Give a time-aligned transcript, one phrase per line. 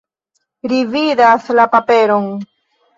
[0.71, 2.31] Ri vidas la paperon.